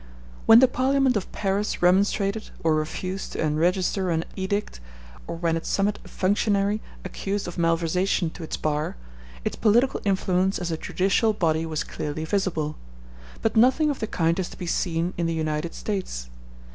[0.47, 4.79] When the Parliament of Paris remonstrated, or refused to enregister an edict,
[5.27, 8.95] or when it summoned a functionary accused of malversation to its bar,
[9.45, 12.77] its political influence as a judicial body was clearly visible;
[13.43, 16.31] but nothing of the kind is to be seen in the United States.